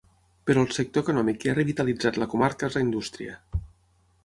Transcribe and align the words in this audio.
Però 0.49 0.61
el 0.67 0.71
sector 0.77 1.03
econòmic 1.05 1.37
que 1.43 1.51
ha 1.51 1.55
revitalitzat 1.59 2.19
la 2.23 2.29
comarca 2.33 2.73
és 2.73 2.79
la 2.81 2.85
indústria. 2.89 3.39